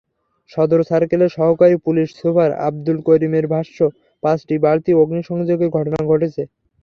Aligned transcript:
সদর 0.49 0.81
সার্কেলের 0.89 1.31
সহকারী 1.37 1.75
পুলিশ 1.85 2.07
সুপার 2.19 2.49
আবদুল 2.67 2.97
করিমের 3.07 3.45
ভাষ্য, 3.53 3.77
পাঁচটি 4.23 4.55
বাড়িতে 4.65 4.91
অগ্নিসংযোগের 4.95 5.69
ঘটনা 5.77 5.99
ঘটেছে। 6.07 6.41